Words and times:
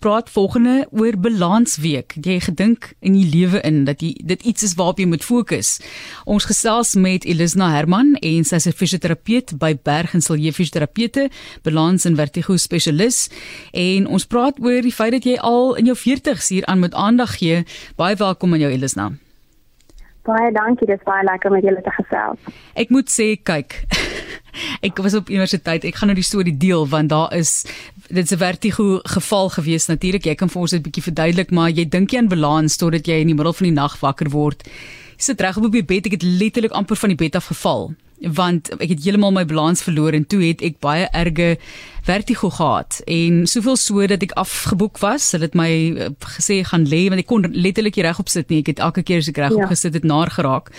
praat 0.00 0.30
volgende 0.32 0.86
oor 0.90 1.16
balansweek. 1.20 2.14
Jy 2.24 2.38
gedink 2.40 2.92
in 3.04 3.14
die 3.18 3.26
lewe 3.28 3.60
in 3.66 3.84
dat 3.84 4.00
jy 4.00 4.14
dit 4.24 4.42
iets 4.48 4.64
is 4.66 4.74
waarop 4.78 4.98
jy 4.98 5.06
moet 5.10 5.24
fokus. 5.24 5.76
Ons 6.24 6.48
gesels 6.48 6.94
met 6.96 7.26
Elisna 7.28 7.70
Herman 7.74 8.14
en 8.20 8.44
sy 8.44 8.56
is 8.56 8.66
'n 8.66 8.72
fisioterapeut 8.72 9.58
by 9.58 9.76
Berg 9.82 10.14
en 10.14 10.20
Silje 10.20 10.52
Fisioterapeute, 10.52 11.30
balans 11.62 12.04
en 12.04 12.16
vertigo 12.16 12.56
spesialis 12.56 13.28
en 13.72 14.06
ons 14.06 14.26
praat 14.26 14.58
oor 14.60 14.82
die 14.82 14.92
feit 14.92 15.12
dat 15.12 15.24
jy 15.24 15.36
al 15.36 15.76
in 15.76 15.86
jou 15.86 15.96
40's 15.96 16.48
hier 16.48 16.66
aan 16.66 16.80
moet 16.80 16.94
aandag 16.94 17.38
gee. 17.38 17.64
Baie 17.96 18.16
welkom 18.16 18.52
aan 18.52 18.60
jou 18.60 18.72
Elisna. 18.72 19.12
Baie 20.22 20.52
dankie, 20.52 20.86
dit 20.86 20.98
is 20.98 21.04
baie 21.04 21.24
lekker 21.24 21.48
om 21.48 21.56
met 21.56 21.64
julle 21.64 21.82
te 21.82 21.90
gesels. 21.90 22.38
Ek 22.74 22.90
moet 22.90 23.08
sê, 23.08 23.36
kyk. 23.42 23.84
ek 24.80 24.98
was 25.02 25.14
op 25.14 25.30
universiteit. 25.30 25.84
Ek 25.84 25.94
gaan 25.94 26.08
nou 26.08 26.18
die 26.18 26.26
storie 26.26 26.56
deel 26.56 26.88
want 26.88 27.08
daar 27.08 27.34
is 27.36 27.64
dit 28.08 28.32
'n 28.32 28.36
vertigo 28.36 29.00
geval 29.04 29.48
gewees 29.48 29.86
natuurlik. 29.86 30.24
Jy 30.24 30.34
kan 30.34 30.48
vir 30.48 30.60
ons 30.60 30.70
dit 30.70 30.82
bietjie 30.82 31.02
verduidelik, 31.02 31.50
maar 31.50 31.70
jy 31.70 31.88
dink 31.88 32.10
jy 32.10 32.18
aan 32.18 32.28
balans 32.28 32.76
totdat 32.76 33.06
jy 33.06 33.20
in 33.20 33.26
die 33.26 33.34
middel 33.34 33.52
van 33.52 33.66
die 33.66 33.74
nag 33.74 34.00
wakker 34.00 34.30
word. 34.30 34.62
Jy 35.16 35.22
sit 35.22 35.40
reg 35.40 35.56
op 35.56 35.72
die 35.72 35.84
bed, 35.84 36.06
ek 36.06 36.12
het 36.12 36.22
letterlik 36.22 36.72
amper 36.72 36.96
van 36.96 37.08
die 37.08 37.16
bed 37.16 37.36
af 37.36 37.46
geval 37.46 37.94
want 38.20 38.70
ek 38.78 38.88
het 38.94 39.04
heeltemal 39.04 39.32
my 39.32 39.44
balans 39.44 39.82
verloor 39.82 40.12
en 40.16 40.26
toe 40.26 40.42
het 40.44 40.62
ek 40.62 40.80
baie 40.84 41.08
erge 41.16 41.56
vertigo 42.02 42.50
gehad 42.50 43.00
en 43.04 43.46
soveel 43.46 43.76
so 43.76 44.06
dat 44.06 44.22
ek 44.24 44.32
afgeboek 44.40 44.98
was. 44.98 45.30
Hulle 45.34 45.46
het 45.48 45.56
my 45.58 45.70
uh, 45.70 46.08
gesê 46.36 46.60
gaan 46.66 46.86
lê 46.88 47.04
want 47.12 47.22
ek 47.22 47.28
kon 47.28 47.44
letterlik 47.44 47.98
nie 47.98 48.06
regop 48.06 48.30
sit 48.32 48.48
nie. 48.50 48.62
Ek 48.64 48.72
het 48.72 48.82
elke 48.82 49.04
keer 49.06 49.20
as 49.22 49.28
ek 49.30 49.40
regop 49.42 49.64
ja. 49.64 49.70
gesit 49.70 49.96
het 49.98 50.06
naar 50.08 50.32
geraak. 50.32 50.72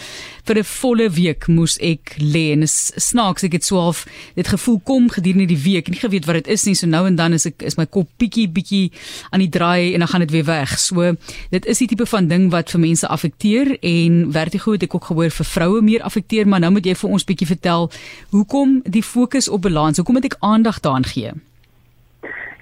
Vir 0.47 0.59
'n 0.59 0.65
volle 0.65 1.09
week 1.09 1.47
moes 1.47 1.77
ek 1.77 2.15
lê 2.17 2.51
en 2.55 2.65
is 2.65 2.91
snaaks 2.97 3.45
ek 3.45 3.53
het 3.59 3.65
so 3.65 3.77
half 3.77 4.05
dit 4.35 4.47
gevoel 4.47 4.79
kom 4.83 5.09
gedurende 5.09 5.47
die 5.47 5.61
week. 5.61 5.89
Nie 5.89 6.01
geweet 6.01 6.25
wat 6.25 6.41
dit 6.41 6.47
is 6.47 6.65
nie. 6.65 6.75
So 6.75 6.87
nou 6.87 7.05
en 7.07 7.15
dan 7.15 7.33
is 7.33 7.45
ek 7.45 7.61
is 7.61 7.77
my 7.77 7.85
kop 7.85 8.09
bietjie 8.17 8.47
bietjie 8.49 8.91
aan 9.29 9.39
die 9.39 9.49
draai 9.49 9.93
en 9.93 9.99
dan 9.99 10.07
gaan 10.07 10.25
dit 10.25 10.31
weer 10.31 10.45
weg. 10.45 10.79
So 10.79 11.15
dit 11.51 11.65
is 11.65 11.77
die 11.77 11.87
tipe 11.87 12.05
van 12.05 12.27
ding 12.27 12.49
wat 12.51 12.71
vir 12.71 12.79
mense 12.79 13.07
affekteer 13.07 13.77
en 13.81 14.31
vertigo 14.31 14.71
het 14.71 14.83
ek 14.83 14.95
ook 14.95 15.05
gehoor 15.05 15.29
vir 15.29 15.45
vroue 15.45 15.81
meer 15.81 16.01
affekteer, 16.01 16.47
maar 16.47 16.59
nou 16.59 16.71
moet 16.71 16.85
jy 16.85 16.95
vir 16.95 17.09
ons 17.09 17.23
bietjie 17.31 17.47
vertel 17.53 17.89
hoekom 18.35 18.81
die 18.83 19.03
fokus 19.03 19.49
op 19.49 19.61
balans. 19.61 19.97
Hoekom 19.97 20.19
moet 20.19 20.29
ek 20.29 20.37
aandag 20.39 20.79
daaraan 20.83 21.09
gee? 21.13 21.31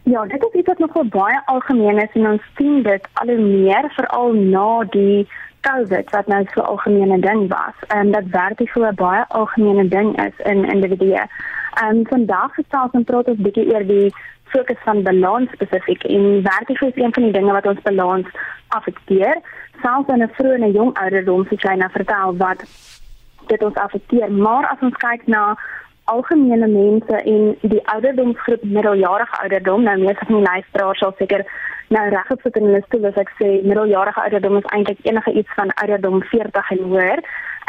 Ja, 0.10 0.26
dit 0.26 0.44
is 0.48 0.54
iets 0.60 0.68
wat 0.68 0.80
nogal 0.80 1.06
baie 1.14 1.42
algemeen 1.46 2.00
is 2.02 2.14
en 2.14 2.28
ons 2.28 2.46
sien 2.58 2.82
dit 2.84 3.08
al 3.22 3.28
hoe 3.30 3.44
meer 3.46 3.92
veral 3.98 4.34
na 4.34 4.84
die 4.96 5.28
COVID 5.68 6.10
wat 6.16 6.28
nou 6.28 6.40
so 6.54 6.62
algemene 6.62 7.20
ding 7.20 7.48
was. 7.52 7.76
En 7.88 8.08
um, 8.08 8.12
dat 8.12 8.32
vertigo 8.32 8.86
'n 8.88 8.96
baie 8.96 9.26
algemene 9.28 9.88
ding 9.88 10.10
is 10.26 10.46
in 10.46 10.66
individue. 10.66 11.24
En 11.86 11.96
um, 11.98 12.08
vandag 12.08 12.54
gesels 12.54 12.92
ons 12.92 13.06
praat 13.06 13.28
ons 13.28 13.46
bietjie 13.48 13.68
oor 13.74 13.86
die 13.86 14.14
fokus 14.44 14.82
van 14.84 15.04
balans 15.04 15.52
spesifiek 15.52 16.04
en 16.04 16.42
vertigo 16.44 16.88
is 16.88 16.96
een 16.96 17.14
van 17.14 17.24
die 17.24 17.32
dinge 17.32 17.52
wat 17.52 17.66
ons 17.66 17.82
balans 17.82 18.28
affekteer. 18.68 19.38
Selfs 19.82 20.10
in 20.14 20.24
'n 20.24 20.32
vroeë 20.38 20.54
en 20.54 20.64
'n 20.70 20.72
jong 20.72 20.98
ouderdom, 20.98 21.46
soos 21.46 21.62
jy 21.62 21.76
nou 21.76 21.92
vertel, 21.92 22.38
wat 22.38 22.64
dit 23.50 23.64
ons 23.66 23.84
affekteer. 23.84 24.32
Maar 24.32 24.70
as 24.72 24.86
ons 24.86 24.98
kyk 25.04 25.28
na 25.28 25.58
algemene 26.10 26.68
mense 26.68 27.18
en 27.32 27.44
die 27.74 27.82
ouderdomsgroep 27.94 28.64
middeljarige 28.64 29.42
ouderdom 29.44 29.84
nou 29.86 29.98
meeste 30.02 30.26
van 30.30 30.40
die 30.40 30.48
luisteraars 30.48 31.04
sal 31.04 31.14
seker 31.20 31.44
nou 31.96 32.06
reg 32.14 32.32
op 32.34 32.42
sit 32.46 32.58
in 32.60 32.68
hulle 32.70 32.82
stoel 32.86 33.08
as 33.10 33.20
ek 33.24 33.32
sê 33.42 33.50
middeljarige 33.68 34.24
ouderdom 34.24 34.58
is 34.60 34.72
eintlik 34.78 35.06
enige 35.10 35.36
iets 35.42 35.54
van 35.60 35.74
ouderdom 35.84 36.22
40 36.32 36.74
en 36.76 36.84
hoër 36.94 37.22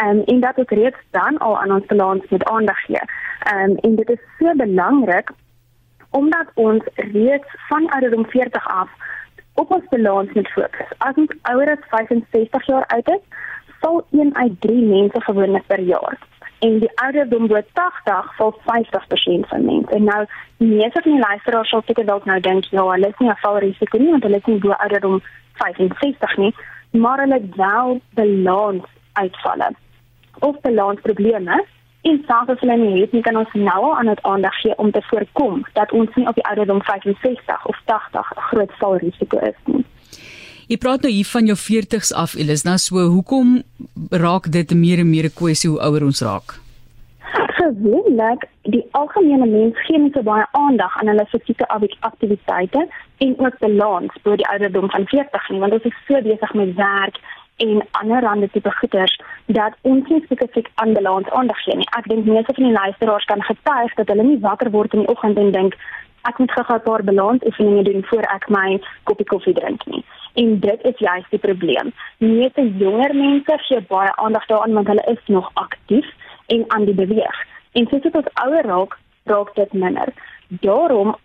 um, 0.05 0.23
en 0.33 0.43
dat 0.47 0.61
ons 0.63 0.75
reeds 0.81 1.05
dan 1.19 1.39
al 1.49 1.59
aan 1.61 1.77
ons 1.77 1.93
balans 1.93 2.35
met 2.35 2.47
aandag 2.55 2.83
gee 2.87 3.05
um, 3.53 3.77
en 3.89 4.01
dit 4.01 4.17
is 4.17 4.27
so 4.39 4.57
belangrik 4.65 5.33
omdat 6.21 6.57
ons 6.69 6.93
reeds 7.13 7.57
van 7.69 7.89
ouderdom 7.97 8.27
40 8.37 8.69
af 8.81 8.97
op 9.63 9.77
ons 9.77 9.93
balans 9.93 10.33
moet 10.39 10.53
fokus 10.57 10.97
as 11.11 11.23
ons 11.25 11.37
ouer 11.53 11.77
as 11.77 11.89
65 11.93 12.73
jaar 12.73 12.89
oud 12.97 13.15
is 13.17 13.49
sal 13.81 14.05
1 14.11 14.37
uit 14.37 14.61
3 14.61 14.85
mense 14.87 15.21
gewoonlik 15.21 15.67
per 15.67 15.81
jaar 15.81 16.19
en 16.61 16.79
die 16.79 16.91
ouderdom 16.95 17.47
bo 17.49 17.61
80 17.73 18.33
val 18.37 18.53
50% 18.67 19.49
van 19.53 19.65
mense. 19.65 19.95
En 19.97 20.05
nou 20.05 20.25
meeste 20.57 21.03
van 21.03 21.13
die 21.13 21.21
luisteraars 21.21 21.69
sal 21.69 21.83
seker 21.87 22.07
dalk 22.07 22.25
nou 22.29 22.41
dink 22.41 22.69
ja, 22.71 22.85
hulle 22.85 23.09
is 23.09 23.19
nie 23.19 23.31
'n 23.31 23.43
valrisiko 23.45 23.99
nie 23.99 24.11
want 24.11 24.23
hulle 24.23 24.37
is 24.37 24.51
nie 24.51 24.59
bo 24.59 24.71
ouderdom 24.71 25.21
65 25.53 26.37
nie, 26.37 26.55
maar 26.91 27.19
hulle 27.19 27.35
het 27.41 27.55
wel 27.57 28.01
balans 28.15 28.85
uitvalle 29.13 29.71
of 30.39 30.61
balansprobleme. 30.61 31.65
En 32.03 32.25
selfs 32.27 32.61
hulle 32.61 32.77
nie 32.77 33.01
het 33.01 33.13
nie 33.13 33.23
kan 33.23 33.37
ons 33.37 33.53
nou 33.53 33.81
al 33.85 33.97
aan 33.97 34.07
dit 34.07 34.23
aandag 34.23 34.61
gee 34.61 34.77
om 34.77 34.91
te 34.91 35.03
voorkom 35.03 35.65
dat 35.73 35.93
ons 35.93 36.15
nie 36.15 36.27
op 36.27 36.35
die 36.35 36.45
ouderdom 36.45 36.83
65 36.83 37.67
of 37.67 37.81
80 37.85 38.33
'n 38.37 38.41
groot 38.41 38.73
valrisiko 38.79 39.39
is 39.39 39.59
nie. 39.65 39.85
Jy 40.71 40.77
praat 40.79 41.03
nou 41.03 41.11
hier 41.11 41.27
van 41.27 41.49
jou 41.51 41.57
40's 41.59 42.13
af 42.15 42.37
Elisna, 42.39 42.77
so 42.79 43.03
hoekom 43.11 43.57
raak 44.23 44.45
dit 44.55 44.71
meer 44.79 45.01
en 45.03 45.09
meer 45.11 45.27
'n 45.27 45.35
kwessie 45.41 45.71
hoe 45.71 45.81
ouer 45.87 46.05
ons 46.07 46.23
raak? 46.23 46.61
Gewoonlik, 47.59 48.47
die 48.63 48.85
algemene 48.93 49.47
mens 49.47 49.75
gee 49.87 49.99
nie 49.99 50.13
so 50.15 50.23
baie 50.23 50.47
aandag 50.53 50.97
aan 50.97 51.09
hulle 51.09 51.27
fisieke 51.27 51.67
aktiwiteite 52.01 52.87
en 53.19 53.35
ook 53.39 53.59
balans 53.59 54.15
bo 54.23 54.37
die 54.37 54.47
ouderdom 54.47 54.91
van 54.91 55.07
40 55.07 55.51
nie, 55.51 55.61
want 55.61 55.73
ons 55.73 55.83
is 55.83 56.05
so 56.07 56.23
besig 56.23 56.55
met 56.55 56.75
werk 56.75 57.19
en 57.57 57.83
ander 57.91 58.23
rande 58.23 58.49
tipe 58.51 58.71
goeders 58.71 59.21
dat 59.47 59.73
ons 59.81 60.09
nie 60.09 60.23
spesifiek 60.25 60.69
aan 60.75 60.93
balans 60.93 61.31
aandag 61.31 61.63
gee 61.65 61.77
nie. 61.77 61.91
Ek 61.99 62.09
dink 62.09 62.25
meeste 62.25 62.55
van 62.55 62.65
die 62.65 62.79
luisteraars 62.79 63.25
kan 63.25 63.43
getuig 63.43 63.95
dat 63.95 64.09
hulle 64.09 64.23
nie 64.23 64.39
wakker 64.39 64.71
word 64.71 64.95
in 64.95 65.01
die 65.01 65.09
oggend 65.09 65.39
en 65.39 65.51
dink 65.53 65.75
ek 66.29 66.39
moet 66.39 66.53
gou-gou 66.53 66.77
'n 66.77 66.83
paar 66.89 67.05
balansoefeninge 67.05 67.83
doen 67.83 68.05
voor 68.05 68.23
ek 68.37 68.49
my 68.49 68.81
koppie 69.05 69.27
koffie 69.27 69.55
drink 69.55 69.87
nie. 69.87 70.05
En 70.35 70.61
dit 70.61 70.81
is 70.83 70.99
juist 70.99 71.31
die 71.31 71.39
probleem. 71.39 71.93
Meeste 72.19 72.77
jonger 72.77 73.15
mense 73.15 73.59
gee 73.59 73.81
baie 73.81 74.13
aandag 74.17 74.47
daaraan 74.47 74.73
want 74.73 74.87
hulle 74.87 75.07
is 75.15 75.23
nog 75.27 75.51
aktief 75.55 76.07
en 76.47 76.65
aan 76.69 76.85
die 76.85 76.95
beweeg. 76.95 77.47
En 77.73 77.87
soos 77.87 78.03
dit 78.03 78.15
ons 78.15 78.35
ouer 78.45 78.65
raak, 78.65 78.99
raak 79.25 79.55
dit 79.55 79.73
minder. 79.73 80.09
Daarom 80.49 81.17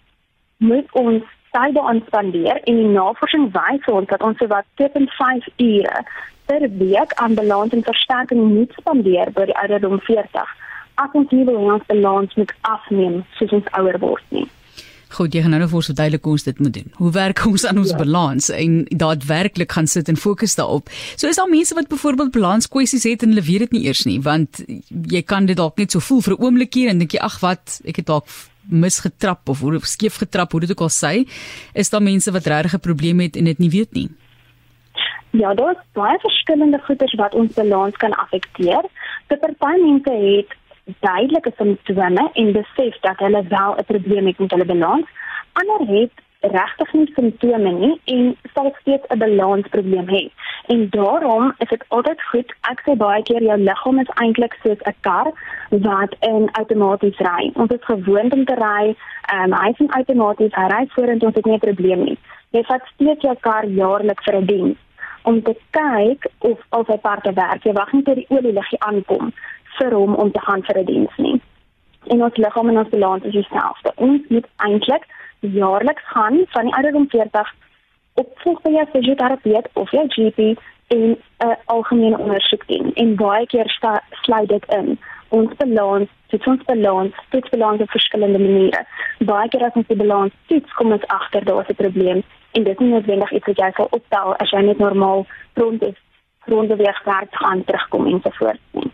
moet 0.58 0.92
ons 0.92 1.24
tyd 1.52 1.78
aan 1.78 2.04
spandeer 2.08 2.60
en 2.64 2.76
die 2.76 2.94
navorsing 2.98 3.52
wys 3.52 3.86
ons 3.86 4.08
dat 4.08 4.22
ons 4.22 4.38
sowat 4.38 4.66
2.5 4.82 5.48
ure 5.58 6.04
per 6.46 6.70
week 6.78 7.14
aan 7.14 7.34
balans 7.34 7.74
en 7.74 7.84
versterking 7.84 8.44
moet 8.54 8.74
spandeer 8.80 9.32
by 9.32 9.46
die 9.46 9.58
ouderdom 9.58 10.00
40. 10.00 10.52
As 10.96 11.10
ons 11.12 11.32
nie 11.32 11.46
wil 11.48 11.58
hê 11.60 11.72
ons 11.78 11.88
balans 11.88 12.36
moet 12.36 12.54
afneem 12.62 13.24
soos 13.40 13.56
ons 13.60 13.72
ouer 13.80 14.00
word 14.00 14.24
nie. 14.30 14.48
Goed, 15.16 15.32
jy 15.32 15.46
gaan 15.46 15.54
nou 15.56 15.68
vir 15.70 15.78
ons 15.80 15.88
verduidelik 15.88 16.26
hoe 16.28 16.34
ons 16.36 16.44
dit 16.44 16.58
moet 16.60 16.74
doen. 16.76 16.88
Hoe 17.00 17.12
werk 17.16 17.44
ons 17.48 17.64
aan 17.70 17.78
ons 17.80 17.94
ja. 17.94 18.00
balans 18.02 18.50
en 18.52 18.74
daadwerklik 19.04 19.72
gaan 19.78 19.88
sit 19.88 20.10
en 20.12 20.18
fokus 20.20 20.58
daarop. 20.60 20.92
So 21.16 21.30
is 21.32 21.40
daar 21.40 21.48
mense 21.52 21.78
wat 21.78 21.88
byvoorbeeld 21.92 22.34
balanskwessies 22.36 23.06
het 23.08 23.24
en 23.24 23.32
hulle 23.32 23.46
weet 23.46 23.64
dit 23.68 23.78
nie 23.78 23.86
eers 23.88 24.04
nie, 24.10 24.18
want 24.26 24.60
jy 24.90 25.22
kan 25.24 25.48
dit 25.48 25.56
dalk 25.56 25.80
net 25.80 25.96
so 25.96 26.04
voel 26.04 26.20
vir 26.26 26.36
'n 26.36 26.44
oomblikie 26.44 26.90
en 26.90 27.00
dink 27.00 27.16
jy 27.16 27.22
ag 27.24 27.40
wat, 27.40 27.80
ek 27.88 28.04
het 28.04 28.08
dalk 28.12 28.28
misgetrap 28.68 29.50
of 29.50 29.60
hoe 29.62 29.80
skeef 29.86 30.18
getrap, 30.20 30.52
hoe 30.52 30.62
dit 30.66 30.72
ook 30.72 30.82
al 30.82 30.92
sê, 30.92 31.24
is 31.74 31.90
daar 31.90 32.02
mense 32.02 32.32
wat 32.32 32.46
regtig 32.46 32.76
'n 32.76 32.84
probleem 32.84 33.20
het 33.20 33.38
en 33.38 33.46
dit 33.46 33.60
nie 33.60 33.70
weet 33.70 33.94
nie. 33.94 34.10
Ja, 35.32 35.54
daar 35.54 35.72
is 35.72 35.84
baie 35.94 36.20
verskillende 36.20 36.80
goeters 36.80 37.14
wat 37.16 37.34
ons 37.34 37.54
balans 37.54 37.96
kan 37.96 38.12
affekteer. 38.12 38.84
Dit 39.28 39.40
party 39.40 39.82
mense 39.82 40.12
het 40.12 40.52
duidelike 40.86 41.52
simptome 41.58 42.30
en 42.34 42.52
besef 42.52 43.00
dat 43.00 43.18
hulle 43.18 43.44
wel 43.48 43.76
'n 43.78 43.86
probleem 43.86 44.26
het 44.26 44.40
met 44.40 44.52
hulle 44.52 44.66
balans. 44.66 45.08
Ander 45.54 45.96
het 45.96 46.12
regtig 46.40 46.94
nie 46.94 47.12
simptome 47.14 47.72
nie 47.72 48.02
en 48.06 48.38
sal 48.54 48.76
steeds 48.80 49.08
'n 49.08 49.18
balansprobleem 49.18 50.08
hê. 50.08 50.30
En 50.68 50.90
daarom 50.90 51.54
is 51.58 51.70
dit 51.70 51.84
altyd 51.88 52.22
goed 52.24 52.54
ek 52.62 52.82
sê 52.86 52.96
baie 52.98 53.24
keer 53.24 53.44
jou 53.44 53.58
liggaam 53.58 54.00
is 54.00 54.14
eintlik 54.14 54.58
soos 54.64 54.82
'n 54.84 54.96
kar 55.00 55.32
wat 55.70 56.16
in 56.20 56.50
outomaties 56.52 57.18
ry. 57.18 57.52
Ons 57.54 57.72
is 57.72 57.84
gewoond 57.84 58.34
om 58.34 58.46
te 58.46 58.56
ry, 58.56 58.96
ehm 59.34 59.54
um, 59.54 59.60
hy 59.60 59.70
is 59.70 59.88
outomaties, 59.88 60.56
hy 60.56 60.68
ry 60.68 60.88
vorentoe, 60.88 61.28
ons 61.28 61.36
het 61.36 61.46
nie 61.46 61.56
'n 61.56 61.68
probleem 61.68 62.04
nie. 62.04 62.18
Jy 62.50 62.64
vat 62.64 62.82
steeds 62.94 63.22
jou 63.22 63.36
kar 63.40 63.66
jaarliks 63.66 64.24
vir 64.24 64.36
'n 64.36 64.46
diens 64.46 64.78
om 65.24 65.42
te 65.42 65.56
kyk 65.72 66.28
of 66.40 66.60
al 66.70 66.86
sy 66.86 66.98
parte 66.98 67.34
werk. 67.34 67.64
Jy 67.64 67.74
wag 67.74 67.92
net 67.94 68.06
tot 68.06 68.16
die 68.16 68.30
olie 68.30 68.54
liggie 68.54 68.80
aankom 68.80 69.34
vir 69.80 69.94
hom 69.94 70.16
om 70.16 70.32
te 70.32 70.40
gaan 70.40 70.64
vir 70.64 70.80
'n 70.80 70.86
diens 70.86 71.18
nie. 71.18 71.42
En 72.08 72.24
ons 72.24 72.38
liggaam 72.38 72.70
en 72.70 72.78
ons 72.78 72.90
balans 72.90 73.24
is 73.24 73.32
dieselfde. 73.32 73.92
Ons 73.96 74.22
moet 74.30 74.48
eintlik 74.56 75.06
jaarliks 75.40 76.06
gaan 76.06 76.46
van 76.48 76.64
die 76.64 76.76
ouderdom 76.76 77.10
40 77.10 77.54
opvolg 78.14 78.62
by 78.62 78.72
jou 78.72 78.86
fisioterapeut 78.94 79.68
of 79.74 79.92
jou 79.92 80.06
GP 80.08 80.40
en 80.88 81.00
'n 81.00 81.18
uh, 81.46 81.56
algemene 81.66 82.18
ondersoek 82.18 82.68
doen. 82.68 82.94
En 82.94 83.16
baie 83.16 83.46
keer 83.46 83.68
sluit 84.12 84.50
dit 84.50 84.66
in 84.66 85.00
ons 85.30 85.56
balans, 85.58 86.10
dit 86.28 86.48
ons 86.48 86.64
balans, 86.64 87.14
dit 87.30 87.50
balans 87.50 87.82
op 87.82 87.90
verskillende 87.90 88.40
maniere. 88.40 88.86
Baie 89.18 89.50
keer 89.50 89.64
as 89.64 89.74
ons 89.74 89.88
die 89.88 89.98
balans 89.98 90.34
toets, 90.46 90.74
kom 90.74 90.92
ons 90.92 91.08
agter 91.08 91.44
daar's 91.44 91.68
'n 91.68 91.76
probleem 91.76 92.24
en 92.52 92.64
dit 92.64 92.74
is 92.74 92.80
nie 92.80 92.94
noodwendig 92.94 93.32
iets 93.32 93.46
wat 93.46 93.58
jy 93.58 93.72
sal 93.76 93.88
optel 93.90 94.36
as 94.36 94.50
jy 94.50 94.62
net 94.62 94.78
normaal 94.78 95.26
rond 95.54 95.84
is 95.84 96.00
rond 96.46 96.68
beweeg 96.68 97.04
werk 97.04 97.36
gaan 97.36 97.64
terugkom 97.64 98.06
en 98.06 98.22
so 98.24 98.30
voort 98.40 98.62
nie. 98.72 98.92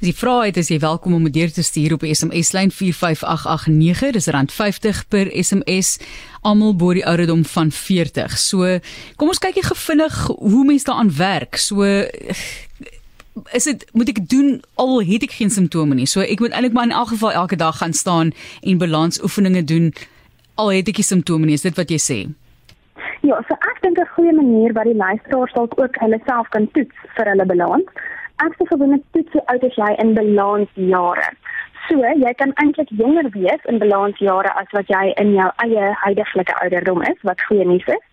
As 0.00 0.08
jy 0.08 0.14
vra 0.16 0.34
het, 0.46 0.56
is 0.56 0.70
jy 0.72 0.78
welkom 0.80 1.12
om 1.12 1.26
dit 1.28 1.52
te 1.52 1.60
stuur 1.60 1.92
op 1.98 2.04
SMS 2.08 2.54
lyn 2.56 2.70
45889. 2.72 4.14
Dis 4.16 4.28
rand 4.32 4.52
50 4.52 5.00
per 5.12 5.28
SMS. 5.28 5.98
Almal 6.40 6.72
bo 6.72 6.94
die 6.96 7.04
ouderdom 7.04 7.42
van 7.44 7.68
40. 7.68 8.32
So, 8.40 8.78
kom 9.20 9.28
ons 9.28 9.42
kyk 9.44 9.58
gou 9.60 9.76
vinnig 9.76 10.14
hoe 10.38 10.62
mense 10.64 10.88
daaraan 10.88 11.10
werk. 11.18 11.58
So 11.60 11.84
is 13.52 13.66
dit 13.68 13.84
moet 13.92 14.08
ek 14.08 14.22
doen 14.24 14.62
al 14.80 15.02
het 15.04 15.26
ek 15.26 15.36
geen 15.36 15.52
simptome 15.52 15.98
nie. 15.98 16.08
So 16.08 16.24
ek 16.24 16.40
moet 16.40 16.56
eintlik 16.56 16.72
maar 16.72 16.88
in 16.88 16.96
elk 16.96 17.12
geval 17.12 17.36
elke 17.42 17.58
dag 17.60 17.76
gaan 17.82 17.92
staan 17.92 18.32
en 18.64 18.80
balansoefeninge 18.80 19.64
doen 19.68 19.90
al 20.56 20.72
het 20.78 20.88
ek 20.88 21.02
nie 21.02 21.08
simptome 21.10 21.44
nie. 21.44 21.58
Is 21.60 21.66
dit 21.68 21.76
wat 21.76 21.92
jy 21.92 22.00
sê? 22.00 22.18
Ja, 23.20 23.36
so 23.44 23.52
ek 23.52 23.84
dink 23.84 24.00
'n 24.00 24.08
goeie 24.16 24.32
manier 24.32 24.72
wat 24.72 24.88
die 24.88 24.96
luisteraars 24.96 25.52
dalk 25.52 25.76
ook 25.76 26.00
hulle 26.00 26.20
self 26.24 26.48
kan 26.56 26.70
toets 26.72 26.96
vir 27.18 27.28
hulle 27.34 27.44
balans. 27.44 27.92
Ek 28.44 28.56
sê 28.56 28.66
gewoonlik 28.70 29.02
toets 29.14 29.32
hoe 29.36 29.42
oud 29.52 29.64
is 29.68 29.76
jy 29.76 29.90
in 30.02 30.14
balansjare. 30.16 31.28
So, 31.88 31.98
jy 32.24 32.32
kan 32.40 32.52
eintlik 32.62 32.92
jonger 33.00 33.28
wees 33.34 33.66
in 33.72 33.80
balansjare 33.82 34.52
as 34.60 34.70
wat 34.76 34.88
jy 34.92 35.02
in 35.22 35.34
jou 35.36 35.48
eie 35.64 35.90
huidige 36.04 36.56
ouderdom 36.62 37.02
is, 37.10 37.18
wat 37.28 37.42
goeie 37.48 37.66
nuus 37.66 37.86
is. 37.96 38.04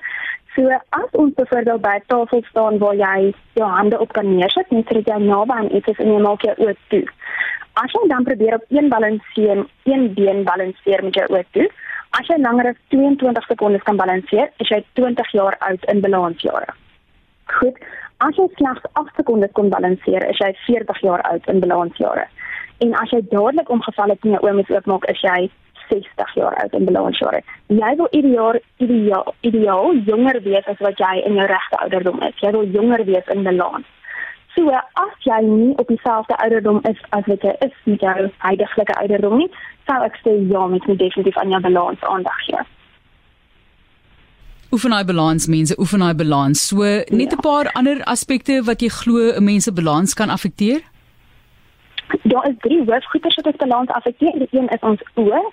So, 0.56 0.68
as 1.00 1.18
ons 1.24 1.36
byvoorbeeld 1.38 1.82
by 1.82 1.96
'n 2.00 2.08
tafel 2.08 2.44
staan 2.50 2.80
waar 2.84 2.96
jy 2.96 3.34
jou 3.56 3.70
hande 3.70 4.00
op 4.00 4.14
kan 4.14 4.36
neersit, 4.36 4.72
net 4.72 4.88
sodat 4.88 5.08
jy 5.08 5.20
naby 5.26 5.54
aan 5.54 5.76
iets 5.76 5.88
is 5.88 6.00
en 6.00 6.14
jy 6.14 6.22
maak 6.22 6.42
jou 6.42 6.56
oë 6.58 6.76
toe. 6.90 7.06
As 7.74 7.92
jy 7.92 8.08
dan 8.08 8.24
probeer 8.24 8.56
op 8.56 8.66
een 8.70 8.90
balanseer, 8.90 9.66
een 9.84 10.14
been 10.14 10.44
balanseer 10.44 11.04
met 11.04 11.14
jou 11.14 11.28
oë 11.30 11.46
toe, 11.52 11.70
As 12.16 12.28
jy 12.32 12.38
langer 12.40 12.72
as 12.72 12.78
22 12.94 13.46
sekondes 13.46 13.84
kan 13.86 13.98
balanseer, 14.00 14.50
is 14.64 14.70
jy 14.72 14.80
20 15.00 15.32
jaar 15.36 15.58
oud 15.68 15.84
in 15.92 16.02
balansjare. 16.02 16.74
Goed. 17.60 17.78
As 18.18 18.34
jy 18.34 18.48
slegs 18.58 18.82
8 18.98 19.14
sekondes 19.20 19.52
kon 19.54 19.68
balanseer, 19.70 20.24
is 20.26 20.40
jy 20.42 20.50
40 20.66 21.02
jaar 21.06 21.22
oud 21.30 21.48
in 21.52 21.60
balansjare. 21.62 22.24
En 22.82 22.94
as 22.98 23.12
jy 23.14 23.20
dadelik 23.30 23.70
omgeval 23.70 24.14
het 24.14 24.24
en 24.26 24.34
jou 24.34 24.40
oë 24.42 24.64
oopmaak, 24.74 25.06
is 25.12 25.22
jy 25.22 25.50
60 25.90 26.34
jaar 26.40 26.56
oud 26.64 26.74
in 26.74 26.88
balansjare. 26.90 27.44
Jy 27.70 27.92
wil 28.00 28.10
ideaal 28.20 28.58
ideaal 28.82 29.30
ideaal 29.50 30.02
jonger 30.10 30.42
wees 30.48 30.66
as 30.74 30.82
wat 30.86 30.98
jy 30.98 31.14
in 31.30 31.38
jou 31.38 31.46
regte 31.52 31.78
ouderdom 31.84 32.24
is. 32.26 32.42
Jy 32.42 32.52
wil 32.56 32.66
jonger 32.78 33.06
wees 33.06 33.30
in 33.36 33.46
balans. 33.46 33.86
So 34.56 34.74
as 34.74 35.28
jy 35.28 35.38
nie 35.46 35.76
op 35.78 35.94
dieselfde 35.94 36.40
ouderdom 36.42 36.82
is 36.90 37.04
as 37.20 37.30
wat 37.30 37.46
jy 37.46 37.54
is 37.68 37.76
met 37.86 38.02
jou 38.02 38.32
huidige 38.48 38.88
ouderdom 38.96 39.38
nie, 39.44 39.52
sou 39.86 40.00
ek 40.10 40.18
sê 40.24 40.34
ja, 40.50 40.66
moet 40.66 40.90
definitief 40.90 41.38
aan 41.38 41.54
jou 41.54 41.62
balans 41.70 42.10
aandag 42.10 42.42
gee. 42.48 42.66
Oefen 44.72 44.92
hy 44.92 45.04
balans 45.08 45.48
mense, 45.48 45.76
oefen 45.80 46.02
hy 46.04 46.14
balans. 46.14 46.68
So 46.70 46.84
net 46.84 47.32
'n 47.32 47.40
ja. 47.40 47.42
paar 47.42 47.72
ander 47.74 48.04
aspekte 48.04 48.64
wat 48.66 48.82
jy 48.82 48.90
glo 48.90 49.32
'n 49.32 49.44
mens 49.44 49.64
se 49.64 49.72
balans 49.72 50.14
kan 50.14 50.30
affekteer? 50.30 50.82
Daar 52.24 52.50
is 52.50 52.56
drie 52.60 52.84
hoofgoeders 52.84 53.36
wat 53.36 53.46
ons 53.46 53.56
balans 53.56 53.90
affekteer. 53.90 54.36
Die 54.40 54.48
een 54.52 54.68
is 54.68 54.82
ons 54.82 55.02
oë, 55.16 55.44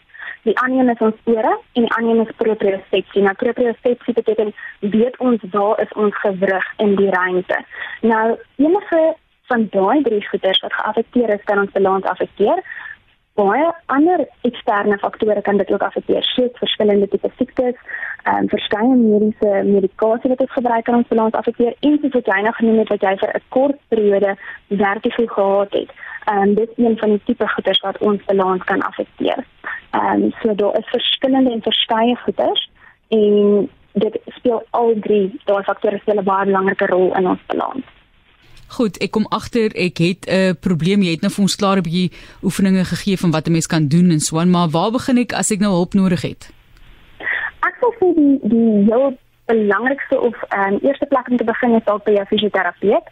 die 0.43 0.59
ander 0.59 0.79
een 0.79 0.91
is 0.91 0.99
ons 0.99 1.15
ore 1.25 1.59
en 1.73 1.83
die 1.87 1.95
ander 1.97 2.17
een 2.17 2.27
is 2.27 2.37
propriosepsie. 2.37 3.23
Nou 3.23 3.35
propriosepsie 3.35 4.15
beteken 4.15 4.55
weet 4.81 5.17
ons 5.19 5.41
waar 5.51 5.81
is 5.81 5.93
ons 5.93 6.17
gewrig 6.17 6.67
in 6.77 6.97
die 6.97 7.11
ruimte. 7.11 7.59
Nou 8.01 8.39
enige 8.57 9.15
van 9.47 9.69
daai 9.71 10.03
drie 10.03 10.29
goeders 10.29 10.61
wat 10.61 10.73
geaffekteer 10.73 11.29
is, 11.29 11.45
kan 11.45 11.59
ons 11.59 11.73
balans 11.73 12.05
affekteer. 12.05 12.63
Baie 13.35 13.73
ander 13.87 14.27
eksterne 14.41 14.99
faktore 14.99 15.43
kan 15.43 15.57
dit 15.57 15.73
ook 15.73 15.83
affekteer, 15.83 16.23
soos 16.23 16.53
verskillende 16.61 17.09
tipe 17.09 17.31
siektes, 17.37 17.75
ehm 18.25 18.43
um, 18.43 18.49
verskeie 18.49 18.95
mediese 18.97 19.51
medikasie 19.65 20.31
wat 20.33 20.41
ons 20.41 20.53
gebruik 20.53 20.85
kan 20.85 20.95
ons 20.95 21.09
balans 21.09 21.35
affekteer 21.41 21.75
en 21.81 21.99
soos 22.01 22.15
wat 22.17 22.29
jy 22.33 22.41
nou 22.45 22.53
genoem 22.59 22.79
het 22.79 22.93
wat 22.93 23.03
jy 23.07 23.15
vir 23.23 23.33
'n 23.35 23.43
kort 23.57 23.79
periode 23.89 24.37
werklik 24.69 25.33
gehad 25.37 25.73
het. 25.73 25.91
Ehm 26.25 26.43
um, 26.43 26.55
dit 26.55 26.69
is 26.71 26.85
een 26.85 26.97
van 26.99 27.11
die 27.11 27.21
tipe 27.25 27.49
goeders 27.49 27.81
wat 27.81 27.99
ons 27.99 28.25
balans 28.25 28.65
kan 28.65 28.83
affekteer. 28.83 29.45
Ehm 29.91 30.23
um, 30.23 30.33
so 30.43 30.55
daar 30.55 30.79
is 30.79 30.95
verskillende 30.97 31.51
en 31.51 31.63
verskeie 31.63 32.17
goeders 32.17 32.71
en 33.09 33.69
dit 33.93 34.19
speel 34.27 34.63
al 34.71 34.95
drie 35.01 35.41
daai 35.45 35.63
faktore 35.63 35.99
speel 35.99 36.21
'n 36.21 36.25
baie 36.25 36.47
belangrike 36.47 36.87
rol 36.87 37.15
in 37.17 37.29
ons 37.29 37.47
balans. 37.47 37.85
Goed, 38.69 38.97
ek 38.99 39.11
kom 39.11 39.27
agter 39.29 39.71
ek 39.77 39.99
het 39.99 40.27
'n 40.27 40.57
probleem. 40.61 41.03
Jy 41.03 41.11
het 41.11 41.21
nou 41.21 41.33
vir 41.33 41.43
ons 41.43 41.57
klaar 41.57 41.77
'n 41.77 41.83
bietjie 41.83 42.13
oefeninge 42.43 42.85
gegee 42.85 43.19
van 43.19 43.31
wat 43.31 43.47
'n 43.47 43.53
mens 43.53 43.67
kan 43.67 43.89
doen 43.89 44.11
en 44.11 44.21
so 44.21 44.39
aan, 44.39 44.51
maar 44.51 44.69
waar 44.69 44.91
begin 44.91 45.19
ek 45.19 45.33
as 45.33 45.51
ek 45.51 45.59
nou 45.59 45.73
hulp 45.73 45.95
nodig 45.95 46.23
het? 46.23 46.64
Ek 47.69 47.77
sou 47.81 47.93
sê 47.99 48.13
die 48.15 48.39
die 48.43 48.85
heel 48.91 49.17
belangrikste 49.47 50.21
of 50.21 50.35
ehm 50.49 50.75
um, 50.75 50.79
eerste 50.83 51.07
plek 51.07 51.29
om 51.29 51.37
te 51.37 51.45
begin 51.45 51.75
is 51.75 51.85
dalk 51.85 52.05
by 52.05 52.15
'n 52.21 52.27
fisioterapeut 52.33 53.07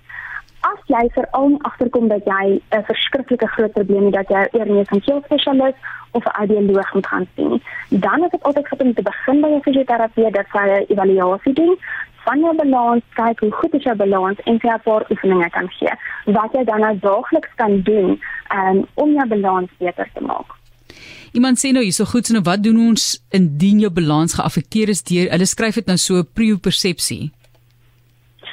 as 0.63 0.83
jy 0.87 1.03
veral 1.15 1.49
nie 1.53 1.63
agterkom 1.69 2.09
dat 2.09 2.25
jy 2.27 2.61
'n 2.79 2.85
verskriklike 2.91 3.49
groot 3.55 3.73
probleem 3.73 4.05
het 4.05 4.15
dat 4.15 4.29
jy 4.35 4.43
eers 4.53 4.91
'n 4.91 5.05
keelspesialis 5.07 5.75
of 6.13 6.25
'n 6.25 6.37
audioloog 6.41 6.95
moet 6.95 7.07
gaan 7.07 7.27
sien, 7.35 7.63
dan 7.89 8.25
is 8.25 8.31
dit 8.31 8.43
altyd 8.43 8.69
goed 8.69 8.83
om 8.83 8.95
te 8.95 9.03
begin 9.03 9.41
by 9.41 9.49
'n 9.49 9.63
fisioterapeut 9.63 10.35
dat 10.35 10.47
sy 10.53 10.65
'n 10.69 10.85
evaluasie 10.93 11.53
doen 11.53 11.79
van 12.25 12.41
jou 12.41 12.55
balans, 12.57 13.03
kyk 13.15 13.41
hoe 13.41 13.53
goed 13.53 13.75
is 13.75 13.83
jou 13.83 13.97
balans 13.97 14.39
en 14.41 14.59
sy 14.59 14.69
'n 14.69 14.81
paar 14.83 15.05
oefeninge 15.11 15.51
kan 15.51 15.69
gee 15.69 15.95
wat 16.25 16.53
jy 16.53 16.65
dan 16.65 16.81
nou 16.81 16.99
daagliks 16.99 17.55
kan 17.55 17.81
doen 17.81 18.21
um, 18.55 18.87
om 18.95 19.13
jou 19.13 19.27
balans 19.29 19.71
beter 19.79 20.09
te 20.15 20.21
maak. 20.21 20.62
Iemand 21.33 21.61
sê 21.61 21.73
nou 21.73 21.83
hierso 21.85 22.05
goed, 22.05 22.27
so 22.27 22.37
nou 22.37 22.45
wat 22.45 22.63
doen 22.65 22.79
ons 22.91 23.17
indien 23.33 23.81
jou 23.81 23.91
balans 23.91 24.35
geaffekteer 24.37 24.93
is 24.93 25.01
deur 25.09 25.31
hulle 25.33 25.49
skryf 25.49 25.81
dit 25.81 25.89
nou 25.89 25.97
so 26.01 26.23
pre-persepsie? 26.25 27.33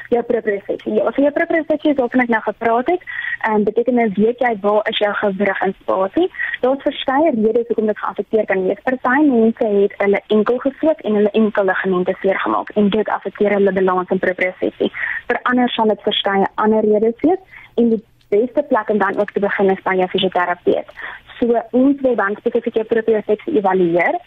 jou 0.10 0.22
propriosepsie. 0.26 0.96
Ja, 0.98 1.06
as 1.10 1.18
jy 1.20 1.30
propriosepsie 1.36 1.94
is, 1.94 2.00
kan 2.00 2.24
ek 2.24 2.32
nou 2.34 2.42
gepraat 2.46 2.90
het. 2.90 3.04
En 3.48 3.64
dit 3.64 3.70
beteken 3.70 3.96
nou 4.00 4.08
weet 4.18 4.42
jy 4.44 4.52
waar 4.64 4.90
is 4.92 4.98
jou 5.00 5.12
gewrig 5.22 5.62
en 5.66 5.76
spasie. 5.82 6.28
Daar's 6.64 6.84
verskeie 6.84 7.32
redes 7.36 7.70
hoekom 7.70 7.88
dit 7.92 8.02
geaffekteer 8.02 8.48
kan 8.50 8.66
wees. 8.66 8.82
Party 8.88 9.22
mense 9.30 9.70
het 9.76 9.96
hulle 10.02 10.22
enkel 10.36 10.60
gesloop 10.66 11.06
en 11.08 11.20
hulle 11.20 11.34
enkel 11.42 11.70
ligamente 11.72 12.18
seer 12.24 12.42
gemaak 12.46 12.74
en 12.82 12.90
dit 12.96 13.14
affekteer 13.16 13.56
hulle 13.58 13.76
balans 13.80 14.12
en 14.16 14.24
propriosepsie. 14.26 14.92
Vir 15.30 15.42
ander 15.52 15.72
sal 15.76 15.94
dit 15.94 16.06
verskeie 16.10 16.52
ander 16.66 16.90
redes 16.90 17.24
wees 17.24 17.64
en 17.80 17.94
die 17.96 18.04
beste 18.34 18.66
plek 18.70 18.90
om 18.90 19.00
dan 19.02 19.18
ook 19.22 19.32
te 19.32 19.42
begin 19.46 19.72
is 19.74 19.86
by 19.86 19.96
jou 20.02 20.10
fisioterapeut. 20.12 20.98
So 21.40 21.64
ons 21.72 22.02
wil 22.02 22.16
dan 22.16 22.36
spesifiek 22.40 22.82
jou 22.82 22.86
propriosepsie 22.86 23.58
evalueer 23.58 24.20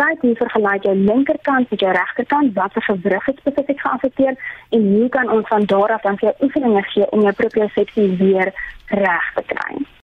kyk 0.00 0.22
hoe 0.24 0.34
vergelyk 0.38 0.86
jou 0.86 0.94
linkerkant 0.96 1.70
met 1.70 1.80
jou 1.84 1.92
regterkant 1.92 2.52
wat 2.56 2.72
se 2.72 2.80
gewrig 2.86 3.24
het 3.26 3.40
spesifiek 3.42 3.80
geaffekteer 3.80 4.36
en 4.76 4.90
hoe 4.94 5.08
kan 5.08 5.30
ons 5.30 5.48
van 5.48 5.64
daar 5.72 5.94
af 5.96 6.04
dan 6.06 6.18
vir 6.18 6.30
jou 6.30 6.36
oefeninge 6.46 6.82
gee 6.92 7.10
om 7.10 7.24
jou 7.26 7.32
propriosepsie 7.42 8.08
weer 8.22 8.52
reg 8.86 9.32
te 9.34 9.44
kry. 9.54 9.80